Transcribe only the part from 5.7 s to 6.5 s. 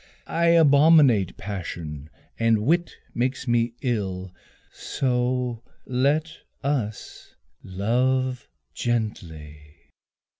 let